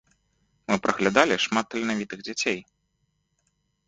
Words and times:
Мы 0.69 0.77
праглядалі 0.85 1.35
шмат 1.45 1.65
таленавітых 1.73 2.19
дзяцей. 2.27 2.57